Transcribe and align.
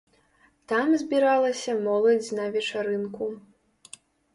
Там 0.73 0.95
збіралася 1.01 1.77
моладзь 1.85 2.33
на 2.41 2.51
вечарынку. 2.59 3.33